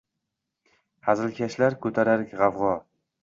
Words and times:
Hazilkashlar 1.09 1.77
ko‘tarar 1.85 2.23
g‘avg‘o. 2.31 2.73